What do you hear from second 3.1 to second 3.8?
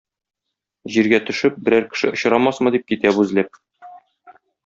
бу эзләп.